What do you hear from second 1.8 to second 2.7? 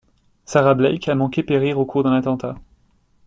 cours d'un attentat.